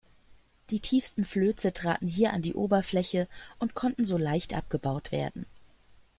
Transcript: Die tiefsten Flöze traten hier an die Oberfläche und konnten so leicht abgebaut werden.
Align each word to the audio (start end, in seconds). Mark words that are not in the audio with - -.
Die 0.71 0.79
tiefsten 0.79 1.25
Flöze 1.25 1.73
traten 1.73 2.07
hier 2.07 2.33
an 2.33 2.41
die 2.41 2.55
Oberfläche 2.55 3.27
und 3.59 3.75
konnten 3.75 4.03
so 4.03 4.17
leicht 4.17 4.55
abgebaut 4.55 5.11
werden. 5.11 5.45